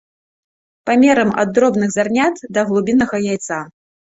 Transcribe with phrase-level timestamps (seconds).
[0.89, 3.63] Памерам ад дробных зярнят да галубінага яйца.